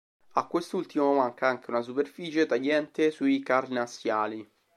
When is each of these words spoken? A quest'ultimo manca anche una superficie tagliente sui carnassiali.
A 0.31 0.47
quest'ultimo 0.47 1.13
manca 1.13 1.45
anche 1.47 1.69
una 1.69 1.83
superficie 1.83 2.47
tagliente 2.47 3.11
sui 3.11 3.39
carnassiali. 3.43 4.51